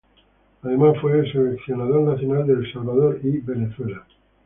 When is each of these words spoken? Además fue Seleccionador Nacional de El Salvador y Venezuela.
Además 0.63 0.97
fue 0.99 1.31
Seleccionador 1.31 2.01
Nacional 2.13 2.47
de 2.47 2.53
El 2.53 2.73
Salvador 2.73 3.19
y 3.21 3.37
Venezuela. 3.37 4.03